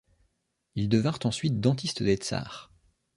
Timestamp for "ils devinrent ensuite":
0.73-1.59